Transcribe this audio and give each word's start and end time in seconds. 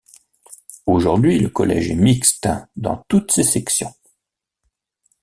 Aujourd’hui 0.87 1.37
le 1.37 1.47
collège 1.49 1.91
est 1.91 1.95
mixte 1.95 2.49
dans 2.75 3.05
toutes 3.07 3.31
ses 3.31 3.43
sections. 3.43 3.93